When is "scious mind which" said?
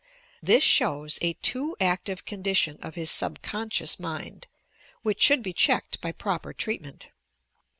3.69-5.21